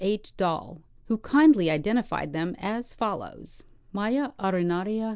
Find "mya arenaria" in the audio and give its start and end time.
3.93-4.99